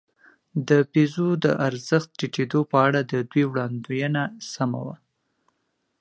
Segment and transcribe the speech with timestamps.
[0.67, 4.95] د پیزو د ارزښت ټیټېدو په اړه د دوی وړاندوېنه سمه وه.